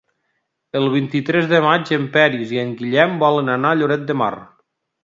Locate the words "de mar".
4.13-4.35